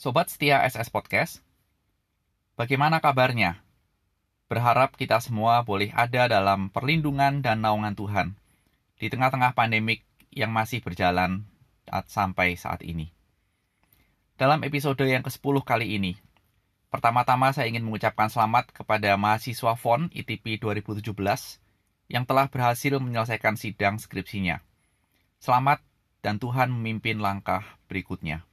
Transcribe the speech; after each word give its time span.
Sobat 0.00 0.32
setia 0.32 0.64
SS 0.64 0.88
Podcast, 0.88 1.44
bagaimana 2.56 3.04
kabarnya? 3.04 3.60
Berharap 4.48 4.96
kita 4.96 5.20
semua 5.20 5.60
boleh 5.60 5.92
ada 5.92 6.24
dalam 6.24 6.72
perlindungan 6.72 7.44
dan 7.44 7.60
naungan 7.60 7.92
Tuhan 7.92 8.32
di 8.96 9.12
tengah-tengah 9.12 9.52
pandemik 9.52 10.00
yang 10.32 10.56
masih 10.56 10.80
berjalan 10.80 11.44
sampai 12.08 12.56
saat 12.56 12.80
ini. 12.80 13.12
Dalam 14.40 14.64
episode 14.64 15.04
yang 15.04 15.20
ke-10 15.20 15.68
kali 15.68 16.00
ini, 16.00 16.16
pertama-tama 16.88 17.52
saya 17.52 17.68
ingin 17.68 17.84
mengucapkan 17.84 18.32
selamat 18.32 18.72
kepada 18.72 19.20
mahasiswa 19.20 19.76
FON 19.76 20.08
ITP 20.16 20.64
2017 20.64 21.12
yang 22.08 22.24
telah 22.24 22.48
berhasil 22.48 22.96
menyelesaikan 22.96 23.60
sidang 23.60 24.00
skripsinya. 24.00 24.64
Selamat 25.44 25.84
dan 26.24 26.40
Tuhan 26.40 26.72
memimpin 26.72 27.20
langkah 27.20 27.76
berikutnya. 27.84 28.48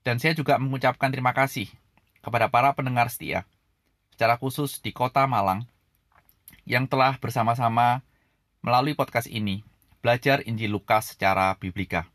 Dan 0.00 0.16
saya 0.16 0.32
juga 0.32 0.56
mengucapkan 0.56 1.12
terima 1.12 1.36
kasih 1.36 1.68
kepada 2.24 2.48
para 2.48 2.72
pendengar 2.72 3.12
setia, 3.12 3.44
secara 4.12 4.40
khusus 4.40 4.80
di 4.80 4.92
kota 4.96 5.24
Malang, 5.28 5.68
yang 6.64 6.88
telah 6.88 7.16
bersama-sama 7.20 8.04
melalui 8.60 8.96
podcast 8.96 9.28
ini 9.28 9.64
belajar 10.00 10.40
Injil 10.44 10.72
Lukas 10.72 11.16
secara 11.16 11.56
biblika. 11.60 12.08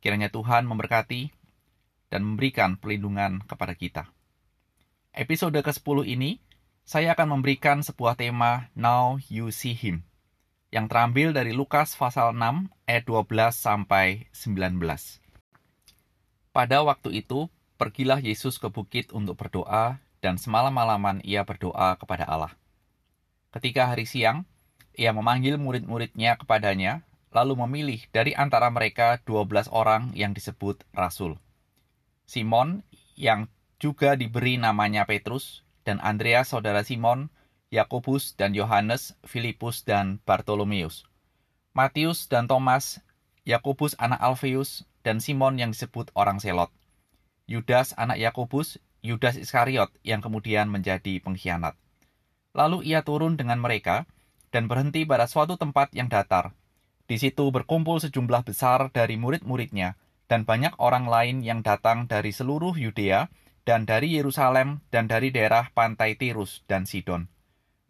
Kiranya 0.00 0.32
Tuhan 0.32 0.64
memberkati 0.64 1.28
dan 2.08 2.24
memberikan 2.24 2.80
perlindungan 2.80 3.44
kepada 3.44 3.76
kita. 3.76 4.08
Episode 5.12 5.60
ke-10 5.60 6.08
ini, 6.08 6.40
saya 6.88 7.12
akan 7.12 7.38
memberikan 7.38 7.84
sebuah 7.84 8.16
tema 8.16 8.72
Now 8.72 9.20
You 9.28 9.52
See 9.52 9.76
Him, 9.76 10.08
yang 10.72 10.88
terambil 10.88 11.36
dari 11.36 11.52
Lukas 11.52 11.94
pasal 11.94 12.32
6 12.32 12.72
ayat 12.88 13.04
12 13.04 13.52
sampai 13.52 14.30
19. 14.32 14.80
Pada 16.50 16.82
waktu 16.82 17.22
itu, 17.22 17.46
pergilah 17.78 18.18
Yesus 18.18 18.58
ke 18.58 18.66
bukit 18.66 19.14
untuk 19.14 19.38
berdoa, 19.38 20.02
dan 20.18 20.34
semalam-malaman 20.36 21.22
ia 21.22 21.46
berdoa 21.46 21.94
kepada 21.96 22.26
Allah. 22.26 22.52
Ketika 23.54 23.86
hari 23.86 24.04
siang, 24.04 24.44
ia 24.98 25.14
memanggil 25.14 25.56
murid-muridnya 25.56 26.36
kepadanya, 26.36 27.06
lalu 27.30 27.54
memilih 27.62 28.02
dari 28.10 28.34
antara 28.34 28.66
mereka 28.68 29.22
dua 29.22 29.46
belas 29.46 29.70
orang 29.70 30.10
yang 30.18 30.34
disebut 30.34 30.82
Rasul. 30.90 31.38
Simon, 32.26 32.82
yang 33.14 33.46
juga 33.78 34.18
diberi 34.18 34.58
namanya 34.58 35.06
Petrus, 35.06 35.62
dan 35.86 36.02
Andreas 36.02 36.50
saudara 36.50 36.82
Simon, 36.82 37.30
Yakobus 37.70 38.34
dan 38.34 38.52
Yohanes, 38.52 39.14
Filipus 39.22 39.86
dan 39.86 40.18
Bartolomeus. 40.26 41.06
Matius 41.70 42.26
dan 42.26 42.50
Thomas, 42.50 42.98
Yakobus 43.46 43.94
anak 44.02 44.18
Alfeus, 44.18 44.82
dan 45.06 45.18
Simon 45.18 45.56
yang 45.56 45.72
disebut 45.72 46.12
orang 46.16 46.38
Selot. 46.38 46.68
Yudas 47.50 47.96
anak 47.98 48.20
Yakobus, 48.22 48.78
Yudas 49.00 49.34
Iskariot 49.40 49.90
yang 50.06 50.20
kemudian 50.22 50.68
menjadi 50.70 51.18
pengkhianat. 51.24 51.74
Lalu 52.54 52.86
ia 52.86 53.02
turun 53.02 53.34
dengan 53.34 53.58
mereka 53.58 54.06
dan 54.54 54.66
berhenti 54.66 55.06
pada 55.06 55.26
suatu 55.26 55.56
tempat 55.56 55.90
yang 55.96 56.10
datar. 56.10 56.54
Di 57.10 57.18
situ 57.18 57.50
berkumpul 57.50 57.98
sejumlah 57.98 58.46
besar 58.46 58.94
dari 58.94 59.18
murid-muridnya 59.18 59.98
dan 60.30 60.46
banyak 60.46 60.78
orang 60.78 61.10
lain 61.10 61.42
yang 61.42 61.66
datang 61.66 62.06
dari 62.06 62.30
seluruh 62.30 62.78
Yudea 62.78 63.26
dan 63.66 63.82
dari 63.82 64.14
Yerusalem 64.14 64.82
dan 64.94 65.10
dari 65.10 65.34
daerah 65.34 65.74
pantai 65.74 66.14
Tirus 66.14 66.62
dan 66.70 66.86
Sidon. 66.86 67.26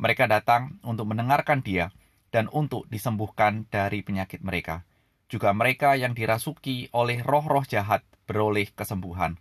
Mereka 0.00 0.24
datang 0.24 0.80
untuk 0.80 1.12
mendengarkan 1.12 1.61
dia 1.61 1.92
dan 2.33 2.48
untuk 2.48 2.89
disembuhkan 2.89 3.69
dari 3.69 4.00
penyakit 4.00 4.41
mereka 4.41 4.89
juga 5.31 5.55
mereka 5.55 5.95
yang 5.95 6.11
dirasuki 6.11 6.91
oleh 6.91 7.23
roh-roh 7.23 7.62
jahat 7.62 8.03
beroleh 8.27 8.67
kesembuhan. 8.75 9.39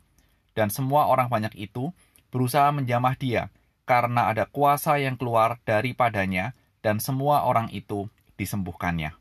Dan 0.53 0.69
semua 0.69 1.09
orang 1.09 1.27
banyak 1.33 1.57
itu 1.57 1.89
berusaha 2.29 2.69
menjamah 2.69 3.17
dia, 3.17 3.49
karena 3.89 4.29
ada 4.29 4.45
kuasa 4.45 5.01
yang 5.01 5.17
keluar 5.17 5.57
daripadanya, 5.65 6.53
dan 6.85 7.01
semua 7.01 7.43
orang 7.49 7.73
itu 7.73 8.05
disembuhkannya. 8.37 9.17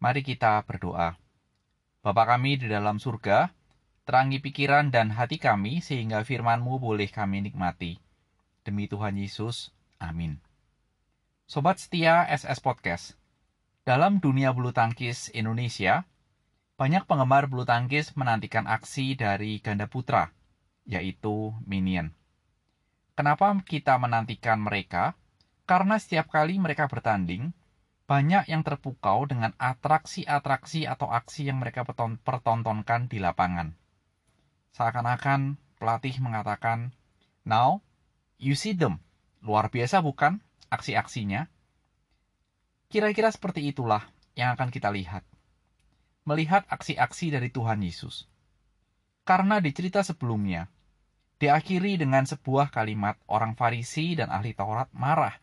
Mari 0.00 0.24
kita 0.24 0.64
berdoa. 0.64 1.20
Bapa 2.00 2.24
kami 2.24 2.56
di 2.56 2.72
dalam 2.72 2.96
surga, 2.96 3.52
terangi 4.08 4.40
pikiran 4.40 4.88
dan 4.88 5.12
hati 5.12 5.36
kami 5.36 5.84
sehingga 5.84 6.24
firman-Mu 6.24 6.80
boleh 6.80 7.12
kami 7.12 7.44
nikmati. 7.44 8.00
Demi 8.64 8.88
Tuhan 8.88 9.20
Yesus, 9.20 9.76
amin. 10.00 10.40
Sobat 11.44 11.76
setia 11.76 12.24
SS 12.32 12.64
Podcast, 12.64 13.19
dalam 13.90 14.22
dunia 14.22 14.54
bulu 14.54 14.70
tangkis 14.70 15.34
Indonesia, 15.34 16.06
banyak 16.78 17.10
penggemar 17.10 17.50
bulu 17.50 17.66
tangkis 17.66 18.14
menantikan 18.14 18.70
aksi 18.70 19.18
dari 19.18 19.58
ganda 19.58 19.90
putra, 19.90 20.30
yaitu 20.86 21.50
Minion. 21.66 22.14
Kenapa 23.18 23.50
kita 23.66 23.98
menantikan 23.98 24.62
mereka? 24.62 25.18
Karena 25.66 25.98
setiap 25.98 26.30
kali 26.30 26.62
mereka 26.62 26.86
bertanding, 26.86 27.50
banyak 28.06 28.46
yang 28.46 28.62
terpukau 28.62 29.26
dengan 29.26 29.58
atraksi-atraksi 29.58 30.86
atau 30.86 31.10
aksi 31.10 31.50
yang 31.50 31.58
mereka 31.58 31.82
pertontonkan 32.22 33.10
di 33.10 33.18
lapangan. 33.18 33.74
Seakan-akan 34.70 35.58
pelatih 35.82 36.14
mengatakan, 36.22 36.94
Now, 37.42 37.82
you 38.38 38.54
see 38.54 38.70
them. 38.70 39.02
Luar 39.42 39.66
biasa 39.66 39.98
bukan 39.98 40.38
aksi-aksinya? 40.70 41.50
Kira-kira 42.90 43.30
seperti 43.30 43.70
itulah 43.70 44.02
yang 44.34 44.58
akan 44.58 44.74
kita 44.74 44.90
lihat. 44.90 45.22
Melihat 46.26 46.66
aksi-aksi 46.66 47.30
dari 47.30 47.46
Tuhan 47.46 47.78
Yesus. 47.86 48.26
Karena 49.22 49.62
di 49.62 49.70
cerita 49.70 50.02
sebelumnya, 50.02 50.66
diakhiri 51.38 52.02
dengan 52.02 52.26
sebuah 52.26 52.74
kalimat 52.74 53.14
orang 53.30 53.54
Farisi 53.54 54.18
dan 54.18 54.34
ahli 54.34 54.58
Taurat 54.58 54.90
marah. 54.90 55.38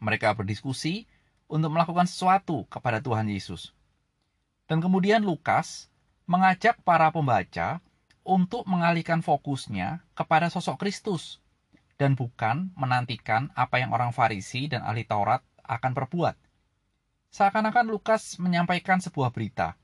Mereka 0.00 0.32
berdiskusi 0.32 1.04
untuk 1.44 1.76
melakukan 1.76 2.08
sesuatu 2.08 2.64
kepada 2.72 3.04
Tuhan 3.04 3.28
Yesus. 3.28 3.76
Dan 4.64 4.80
kemudian 4.80 5.28
Lukas 5.28 5.92
mengajak 6.24 6.80
para 6.88 7.12
pembaca 7.12 7.84
untuk 8.24 8.64
mengalihkan 8.64 9.20
fokusnya 9.20 10.00
kepada 10.16 10.48
sosok 10.48 10.80
Kristus 10.80 11.38
dan 12.00 12.16
bukan 12.16 12.72
menantikan 12.80 13.52
apa 13.52 13.76
yang 13.76 13.92
orang 13.92 14.16
Farisi 14.16 14.72
dan 14.72 14.80
ahli 14.88 15.04
Taurat 15.04 15.44
akan 15.68 15.92
perbuat. 15.92 16.45
Seakan-akan 17.36 17.92
Lukas 17.92 18.40
menyampaikan 18.40 18.96
sebuah 18.96 19.28
berita. 19.28 19.76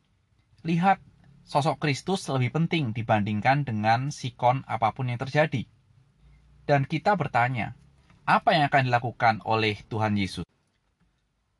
Lihat, 0.64 1.04
sosok 1.44 1.84
Kristus 1.84 2.24
lebih 2.32 2.48
penting 2.48 2.96
dibandingkan 2.96 3.68
dengan 3.68 4.08
sikon 4.08 4.64
apa 4.64 4.96
pun 4.96 5.12
yang 5.12 5.20
terjadi. 5.20 5.68
Dan 6.64 6.88
kita 6.88 7.12
bertanya, 7.12 7.76
apa 8.24 8.56
yang 8.56 8.72
akan 8.72 8.88
dilakukan 8.88 9.34
oleh 9.44 9.76
Tuhan 9.84 10.16
Yesus? 10.16 10.48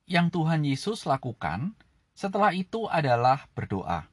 Yang 0.08 0.32
Tuhan 0.32 0.64
Yesus 0.64 1.04
lakukan 1.04 1.76
setelah 2.16 2.56
itu 2.56 2.88
adalah 2.88 3.44
berdoa. 3.52 4.08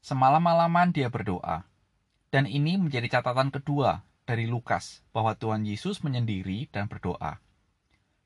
Semalam-malaman 0.00 0.96
dia 0.96 1.12
berdoa. 1.12 1.68
Dan 2.32 2.48
ini 2.48 2.80
menjadi 2.80 3.20
catatan 3.20 3.52
kedua 3.52 4.00
dari 4.24 4.48
Lukas 4.48 5.04
bahwa 5.12 5.36
Tuhan 5.36 5.68
Yesus 5.68 6.00
menyendiri 6.00 6.72
dan 6.72 6.88
berdoa. 6.88 7.36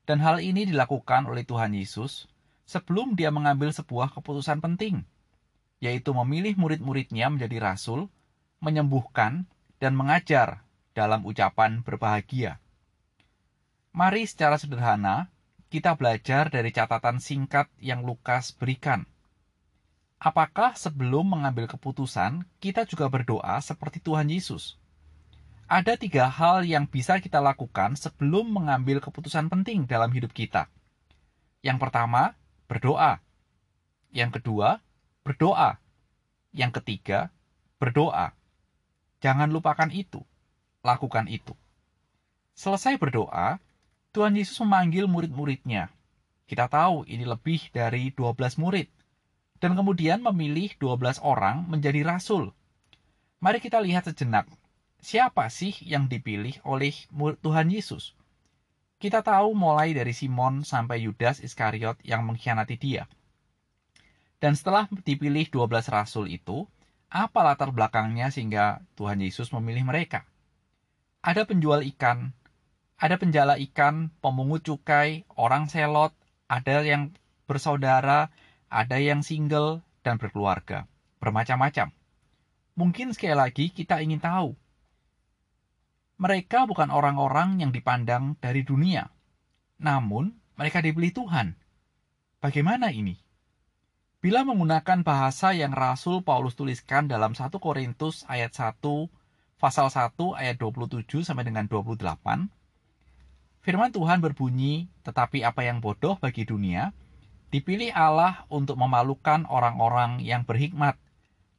Dan 0.07 0.23
hal 0.23 0.39
ini 0.39 0.63
dilakukan 0.63 1.27
oleh 1.27 1.43
Tuhan 1.43 1.75
Yesus 1.75 2.31
sebelum 2.67 3.15
dia 3.15 3.31
mengambil 3.31 3.71
sebuah 3.71 4.11
keputusan 4.11 4.59
penting, 4.59 5.07
yaitu 5.79 6.11
memilih 6.11 6.59
murid-muridnya 6.59 7.31
menjadi 7.31 7.63
rasul, 7.63 8.11
menyembuhkan, 8.59 9.47
dan 9.79 9.95
mengajar 9.95 10.67
dalam 10.91 11.23
ucapan 11.23 11.79
berbahagia. 11.81 12.59
Mari 13.95 14.27
secara 14.27 14.59
sederhana 14.59 15.31
kita 15.71 15.95
belajar 15.95 16.51
dari 16.51 16.69
catatan 16.75 17.23
singkat 17.23 17.71
yang 17.79 18.03
Lukas 18.03 18.51
berikan. 18.51 19.07
Apakah 20.17 20.73
sebelum 20.73 21.29
mengambil 21.29 21.69
keputusan 21.69 22.43
kita 22.57 22.89
juga 22.89 23.05
berdoa 23.07 23.61
seperti 23.61 24.01
Tuhan 24.01 24.27
Yesus? 24.33 24.75
Ada 25.69 25.99
tiga 25.99 26.25
hal 26.31 26.65
yang 26.65 26.87
bisa 26.87 27.19
kita 27.21 27.37
lakukan 27.37 27.93
sebelum 27.99 28.49
mengambil 28.49 29.03
keputusan 29.03 29.51
penting 29.51 29.85
dalam 29.85 30.09
hidup 30.09 30.31
kita. 30.33 30.71
Yang 31.61 31.77
pertama, 31.83 32.33
berdoa. 32.67 33.23
Yang 34.11 34.39
kedua, 34.39 34.83
berdoa. 35.23 35.79
Yang 36.51 36.83
ketiga, 36.83 37.31
berdoa. 37.79 38.35
Jangan 39.23 39.49
lupakan 39.49 39.89
itu. 39.91 40.21
Lakukan 40.83 41.27
itu. 41.31 41.55
Selesai 42.57 42.97
berdoa, 42.97 43.59
Tuhan 44.11 44.33
Yesus 44.33 44.57
memanggil 44.65 45.05
murid-muridnya. 45.05 45.93
Kita 46.47 46.71
tahu 46.71 47.05
ini 47.05 47.27
lebih 47.27 47.69
dari 47.75 48.09
12 48.15 48.57
murid. 48.57 48.87
Dan 49.57 49.73
kemudian 49.73 50.21
memilih 50.21 50.73
12 50.79 51.21
orang 51.21 51.65
menjadi 51.65 52.05
rasul. 52.05 52.53
Mari 53.37 53.61
kita 53.61 53.77
lihat 53.77 54.09
sejenak. 54.09 54.49
Siapa 54.97 55.45
sih 55.53 55.77
yang 55.85 56.09
dipilih 56.09 56.57
oleh 56.65 56.93
Tuhan 57.45 57.69
Yesus? 57.69 58.16
Kita 58.97 59.21
tahu 59.21 59.53
mulai 59.53 59.93
dari 59.93 60.09
Simon 60.09 60.65
sampai 60.65 61.05
Yudas 61.05 61.37
Iskariot 61.37 62.01
yang 62.01 62.25
mengkhianati 62.25 62.81
dia. 62.81 63.05
Dan 64.41 64.57
setelah 64.57 64.89
dipilih 64.89 65.49
12 65.53 65.93
rasul 65.93 66.25
itu, 66.29 66.65
Apa 67.07 67.39
latar 67.39 67.71
belakangnya 67.71 68.27
sehingga 68.27 68.83
Tuhan 68.99 69.23
Yesus 69.23 69.55
memilih 69.55 69.87
mereka? 69.87 70.27
Ada 71.23 71.47
penjual 71.47 71.79
ikan, 71.95 72.35
ada 72.99 73.15
penjala 73.15 73.55
ikan, 73.61 74.11
pemungut 74.19 74.67
cukai, 74.67 75.23
orang 75.39 75.71
selot, 75.71 76.11
ada 76.51 76.83
yang 76.83 77.15
bersaudara, 77.47 78.27
ada 78.67 78.97
yang 78.99 79.23
single, 79.23 79.85
dan 80.03 80.19
berkeluarga. 80.19 80.83
Bermacam-macam. 81.23 81.95
Mungkin 82.75 83.15
sekali 83.15 83.39
lagi 83.39 83.71
kita 83.71 84.03
ingin 84.03 84.19
tahu. 84.19 84.51
Mereka 86.17 86.65
bukan 86.65 86.89
orang-orang 86.89 87.61
yang 87.61 87.69
dipandang 87.69 88.37
dari 88.41 88.65
dunia. 88.65 89.13
Namun, 89.77 90.33
mereka 90.57 90.81
dibeli 90.81 91.13
Tuhan. 91.13 91.53
Bagaimana 92.41 92.89
ini? 92.89 93.17
Bila 94.17 94.41
menggunakan 94.41 95.05
bahasa 95.05 95.53
yang 95.53 95.77
Rasul 95.77 96.25
Paulus 96.25 96.57
tuliskan 96.57 97.05
dalam 97.05 97.37
1 97.37 97.53
Korintus 97.61 98.25
ayat 98.25 98.49
1 98.57 98.81
pasal 99.61 99.93
1 99.93 100.33
ayat 100.33 100.57
27 100.57 101.21
sampai 101.21 101.45
dengan 101.45 101.69
28, 101.69 102.49
firman 103.61 103.93
Tuhan 103.93 104.17
berbunyi, 104.17 104.89
"Tetapi 105.05 105.45
apa 105.45 105.65
yang 105.65 105.85
bodoh 105.85 106.17
bagi 106.17 106.49
dunia, 106.49 106.97
dipilih 107.53 107.93
Allah 107.93 108.45
untuk 108.49 108.77
memalukan 108.77 109.45
orang-orang 109.49 110.21
yang 110.25 110.45
berhikmat, 110.49 110.97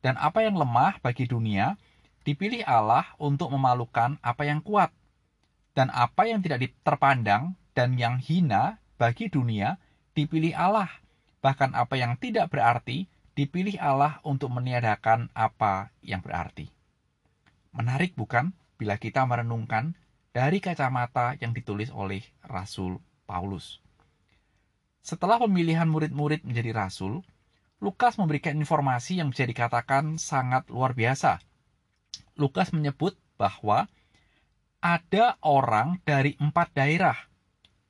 dan 0.03 0.15
apa 0.19 0.47
yang 0.47 0.55
lemah 0.55 1.03
bagi 1.03 1.27
dunia, 1.27 1.75
dipilih 2.29 2.61
Allah 2.69 3.09
untuk 3.17 3.49
memalukan 3.49 4.21
apa 4.21 4.45
yang 4.45 4.61
kuat, 4.61 4.93
dan 5.73 5.89
apa 5.89 6.29
yang 6.29 6.45
tidak 6.45 6.69
terpandang 6.85 7.57
dan 7.73 7.97
yang 7.97 8.21
hina 8.21 8.85
bagi 9.01 9.33
dunia, 9.33 9.81
dipilih 10.13 10.53
Allah, 10.53 10.93
bahkan 11.41 11.73
apa 11.73 11.97
yang 11.97 12.21
tidak 12.21 12.53
berarti, 12.53 13.09
dipilih 13.33 13.81
Allah 13.81 14.21
untuk 14.29 14.53
meniadakan 14.53 15.33
apa 15.33 15.89
yang 16.05 16.21
berarti." 16.21 16.69
Menarik 17.73 18.13
bukan 18.13 18.53
bila 18.77 19.01
kita 19.01 19.25
merenungkan 19.25 19.97
dari 20.37 20.61
kacamata 20.61 21.41
yang 21.41 21.57
ditulis 21.57 21.89
oleh 21.89 22.21
Rasul 22.45 23.01
Paulus. 23.25 23.81
Setelah 25.01 25.41
pemilihan 25.41 25.89
murid-murid 25.89 26.45
menjadi 26.45 26.77
rasul, 26.77 27.25
Lukas 27.81 28.21
memberikan 28.21 28.53
informasi 28.61 29.17
yang 29.17 29.33
bisa 29.33 29.49
dikatakan 29.49 30.21
sangat 30.21 30.69
luar 30.69 30.93
biasa. 30.93 31.48
Lukas 32.39 32.71
menyebut 32.71 33.19
bahwa 33.35 33.91
ada 34.79 35.35
orang 35.43 35.99
dari 36.07 36.39
empat 36.39 36.71
daerah, 36.71 37.19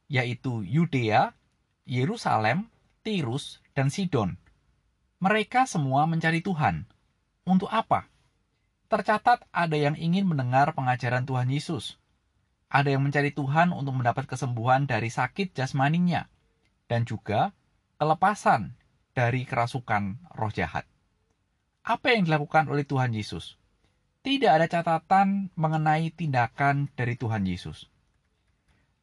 yaitu 0.08 0.64
Yudea, 0.64 1.36
Yerusalem, 1.84 2.72
Tirus, 3.04 3.60
dan 3.76 3.92
Sidon. 3.92 4.40
Mereka 5.20 5.68
semua 5.68 6.08
mencari 6.08 6.40
Tuhan. 6.40 6.88
Untuk 7.44 7.68
apa? 7.68 8.08
Tercatat 8.88 9.44
ada 9.52 9.76
yang 9.76 10.00
ingin 10.00 10.24
mendengar 10.24 10.72
pengajaran 10.72 11.28
Tuhan 11.28 11.52
Yesus. 11.52 12.00
Ada 12.72 12.96
yang 12.96 13.04
mencari 13.04 13.36
Tuhan 13.36 13.76
untuk 13.76 14.00
mendapat 14.00 14.24
kesembuhan 14.24 14.88
dari 14.88 15.12
sakit 15.12 15.52
jasmaninya. 15.52 16.24
Dan 16.88 17.04
juga 17.04 17.52
kelepasan 18.00 18.80
dari 19.12 19.44
kerasukan 19.44 20.32
roh 20.32 20.52
jahat. 20.54 20.88
Apa 21.84 22.16
yang 22.16 22.24
dilakukan 22.24 22.70
oleh 22.72 22.88
Tuhan 22.88 23.12
Yesus? 23.12 23.57
Tidak 24.28 24.52
ada 24.52 24.68
catatan 24.68 25.48
mengenai 25.56 26.12
tindakan 26.12 26.92
dari 26.92 27.16
Tuhan 27.16 27.48
Yesus. 27.48 27.88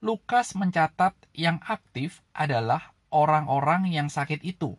Lukas 0.06 0.54
mencatat 0.54 1.18
yang 1.33 1.57
aktif 1.66 2.22
adalah 2.30 2.94
orang-orang 3.10 3.89
yang 3.89 4.06
sakit 4.06 4.45
itu 4.45 4.77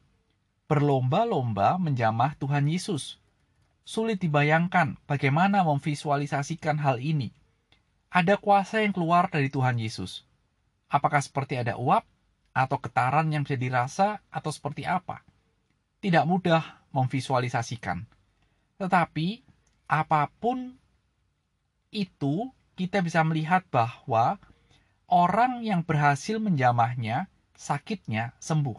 berlomba-lomba 0.70 1.82
menjamah 1.82 2.38
Tuhan 2.38 2.70
Yesus 2.70 3.18
Sulit 3.86 4.18
dibayangkan 4.18 4.98
bagaimana 5.06 5.62
memvisualisasikan 5.62 6.82
hal 6.82 6.98
ini. 6.98 7.30
Ada 8.10 8.34
kuasa 8.34 8.82
yang 8.82 8.90
keluar 8.90 9.30
dari 9.30 9.46
Tuhan 9.46 9.78
Yesus. 9.78 10.26
Apakah 10.90 11.22
seperti 11.22 11.54
ada 11.62 11.78
uap, 11.78 12.02
atau 12.50 12.82
getaran 12.82 13.30
yang 13.30 13.46
bisa 13.46 13.54
dirasa, 13.54 14.18
atau 14.26 14.50
seperti 14.50 14.90
apa? 14.90 15.22
Tidak 16.02 16.26
mudah 16.26 16.82
memvisualisasikan. 16.90 18.10
Tetapi, 18.82 19.45
apa 19.86 20.30
pun 20.42 20.78
itu, 21.94 22.50
kita 22.76 23.00
bisa 23.00 23.22
melihat 23.22 23.64
bahwa 23.72 24.36
orang 25.08 25.62
yang 25.62 25.80
berhasil 25.86 26.36
menjamahnya, 26.42 27.30
sakitnya 27.56 28.36
sembuh. 28.42 28.76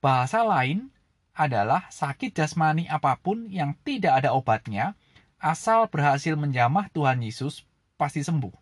Bahasa 0.00 0.42
lain, 0.42 0.90
adalah 1.36 1.84
sakit 1.92 2.32
jasmani 2.32 2.88
apa 2.88 3.20
pun 3.20 3.52
yang 3.52 3.76
tidak 3.84 4.24
ada 4.24 4.32
obatnya, 4.32 4.96
asal 5.36 5.84
berhasil 5.92 6.32
menjamah 6.32 6.88
Tuhan 6.88 7.20
Yesus, 7.20 7.68
pasti 8.00 8.24
sembuh. 8.24 8.56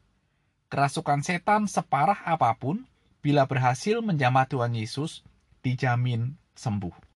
Kerasukan 0.67 1.23
setan 1.23 1.71
separah 1.71 2.27
apa 2.27 2.51
pun, 2.59 2.83
bila 3.23 3.47
berhasil 3.47 4.03
menjamah 4.03 4.51
Tuhan 4.51 4.75
Yesus, 4.75 5.23
dijamin 5.63 6.35
sembuh. 6.59 7.14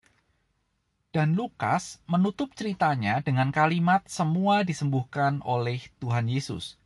Dan 1.19 1.35
Lukas 1.35 1.99
menutup 2.07 2.55
ceritanya 2.55 3.19
dengan 3.27 3.51
kalimat 3.51 4.07
semua 4.07 4.63
disembuhkan 4.63 5.43
oleh 5.43 5.83
Tuhan 5.99 6.31
Yesus. 6.31 6.79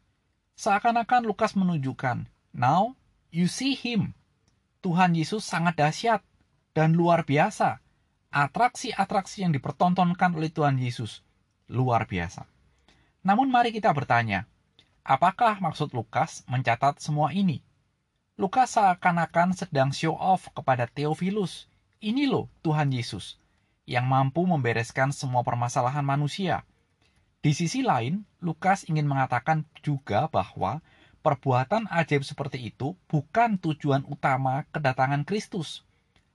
Seakan-akan 0.56 1.28
Lukas 1.28 1.52
menunjukkan, 1.52 2.32
now 2.56 2.96
you 3.28 3.44
see 3.44 3.76
him. 3.76 4.16
Tuhan 4.80 5.12
Yesus 5.12 5.44
sangat 5.44 5.76
dahsyat 5.76 6.24
dan 6.72 6.96
luar 6.96 7.28
biasa 7.28 7.84
atraksi-atraksi 8.32 9.44
yang 9.44 9.52
dipertontonkan 9.52 10.32
oleh 10.32 10.48
Tuhan 10.48 10.80
Yesus 10.80 11.20
luar 11.68 12.08
biasa. 12.08 12.48
Namun 13.28 13.52
mari 13.52 13.68
kita 13.68 13.92
bertanya, 13.92 14.48
apakah 15.04 15.60
maksud 15.60 15.92
Lukas 15.92 16.40
mencatat 16.48 17.04
semua 17.04 17.36
ini? 17.36 17.60
Lukas 18.40 18.80
seakan-akan 18.80 19.52
sedang 19.52 19.92
show 19.92 20.16
off 20.16 20.48
kepada 20.56 20.88
Theophilus. 20.88 21.68
Ini 22.00 22.32
loh 22.32 22.48
Tuhan 22.64 22.96
Yesus 22.96 23.41
yang 23.88 24.06
mampu 24.06 24.46
membereskan 24.46 25.10
semua 25.10 25.42
permasalahan 25.42 26.06
manusia. 26.06 26.62
Di 27.42 27.50
sisi 27.54 27.82
lain, 27.82 28.22
Lukas 28.38 28.86
ingin 28.86 29.10
mengatakan 29.10 29.66
juga 29.82 30.30
bahwa 30.30 30.78
perbuatan 31.26 31.90
ajaib 31.90 32.22
seperti 32.22 32.70
itu 32.70 32.94
bukan 33.10 33.58
tujuan 33.58 34.06
utama 34.06 34.62
kedatangan 34.70 35.26
Kristus. 35.26 35.82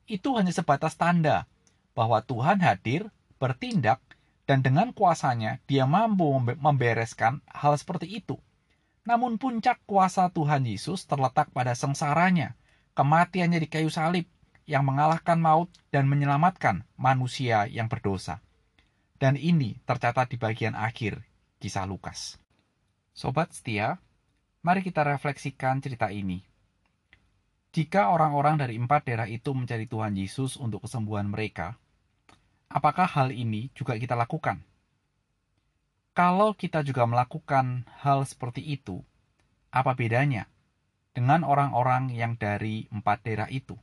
Itu 0.08 0.36
hanya 0.36 0.52
sebatas 0.52 1.00
tanda 1.00 1.48
bahwa 1.96 2.24
Tuhan 2.24 2.60
hadir, 2.60 3.08
bertindak, 3.40 4.04
dan 4.48 4.64
dengan 4.64 4.96
kuasanya 4.96 5.60
dia 5.68 5.84
mampu 5.84 6.40
membereskan 6.40 7.44
hal 7.52 7.76
seperti 7.76 8.08
itu. 8.24 8.40
Namun 9.08 9.40
puncak 9.40 9.80
kuasa 9.88 10.28
Tuhan 10.32 10.68
Yesus 10.68 11.08
terletak 11.08 11.52
pada 11.56 11.72
sengsaranya, 11.76 12.60
kematiannya 12.96 13.60
di 13.64 13.68
kayu 13.72 13.88
salib, 13.88 14.28
yang 14.68 14.84
mengalahkan 14.84 15.40
maut 15.40 15.72
dan 15.90 16.06
menyelamatkan 16.06 16.84
manusia 17.00 17.66
yang 17.72 17.88
berdosa. 17.88 18.44
Dan 19.18 19.40
ini 19.40 19.80
tercatat 19.88 20.30
di 20.30 20.38
bagian 20.38 20.78
akhir 20.78 21.24
kisah 21.58 21.90
Lukas. 21.90 22.38
Sobat 23.18 23.56
setia, 23.56 23.98
mari 24.62 24.86
kita 24.86 25.02
refleksikan 25.02 25.82
cerita 25.82 26.14
ini. 26.14 26.46
Jika 27.74 28.14
orang-orang 28.14 28.62
dari 28.62 28.78
empat 28.78 29.10
daerah 29.10 29.26
itu 29.26 29.56
mencari 29.56 29.90
Tuhan 29.90 30.14
Yesus 30.14 30.60
untuk 30.62 30.86
kesembuhan 30.86 31.26
mereka, 31.26 31.80
Apakah 32.68 33.08
hal 33.08 33.32
ini 33.32 33.72
juga 33.72 33.96
kita 33.96 34.12
lakukan? 34.12 34.60
Kalau 36.12 36.52
kita 36.52 36.84
juga 36.84 37.08
melakukan 37.08 37.88
hal 38.04 38.28
seperti 38.28 38.60
itu, 38.60 39.00
apa 39.72 39.96
bedanya 39.96 40.52
dengan 41.16 41.48
orang-orang 41.48 42.12
yang 42.12 42.36
dari 42.36 42.92
empat 42.92 43.24
daerah 43.24 43.48
itu? 43.48 43.80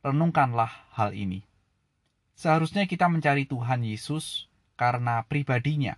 Renungkanlah 0.00 0.92
hal 0.96 1.16
ini. 1.16 1.44
Seharusnya 2.36 2.84
kita 2.84 3.08
mencari 3.08 3.48
Tuhan 3.48 3.80
Yesus 3.84 4.50
karena 4.76 5.24
pribadinya, 5.24 5.96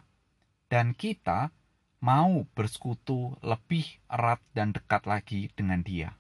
dan 0.71 0.95
kita 0.95 1.51
mau 1.99 2.47
bersekutu 2.55 3.35
lebih 3.43 3.87
erat 4.07 4.39
dan 4.55 4.71
dekat 4.71 5.03
lagi 5.07 5.51
dengan 5.59 5.83
Dia. 5.83 6.15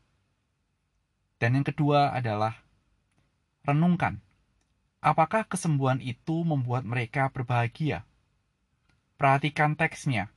Dan 1.39 1.55
yang 1.55 1.67
kedua 1.67 2.11
adalah 2.11 2.59
renungkan 3.63 4.19
Apakah 4.99 5.47
kesembuhan 5.47 6.03
itu 6.03 6.43
membuat 6.43 6.83
mereka 6.83 7.31
berbahagia? 7.31 8.03
Perhatikan 9.15 9.79
teksnya, 9.79 10.35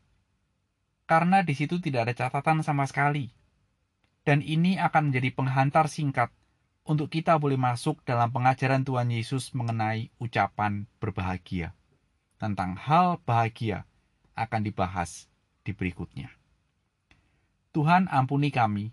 karena 1.09 1.41
di 1.41 1.57
situ 1.57 1.81
tidak 1.81 2.09
ada 2.09 2.13
catatan 2.13 2.61
sama 2.61 2.85
sekali. 2.85 3.33
Dan 4.21 4.45
ini 4.45 4.77
akan 4.77 5.09
menjadi 5.09 5.33
penghantar 5.33 5.89
singkat 5.89 6.29
untuk 6.81 7.13
kita 7.13 7.37
boleh 7.37 7.57
masuk 7.57 8.01
dalam 8.03 8.33
pengajaran 8.33 8.81
Tuhan 8.81 9.13
Yesus 9.13 9.53
mengenai 9.53 10.09
ucapan 10.17 10.89
berbahagia. 10.97 11.77
Tentang 12.41 12.73
hal 12.73 13.21
bahagia 13.21 13.85
akan 14.33 14.61
dibahas 14.65 15.29
di 15.61 15.71
berikutnya. 15.77 16.33
Tuhan 17.71 18.11
ampuni 18.11 18.51
kami, 18.51 18.91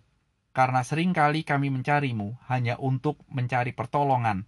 karena 0.55 0.87
sering 0.87 1.11
kali 1.11 1.43
kami 1.43 1.73
mencarimu 1.73 2.39
hanya 2.47 2.79
untuk 2.79 3.19
mencari 3.27 3.75
pertolongan 3.75 4.47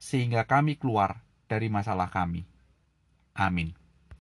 sehingga 0.00 0.44
kami 0.44 0.76
keluar 0.76 1.24
dari 1.48 1.72
masalah 1.72 2.12
kami. 2.12 2.44
Amin. 3.36 3.79